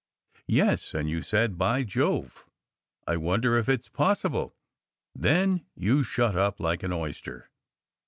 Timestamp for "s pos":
3.81-4.23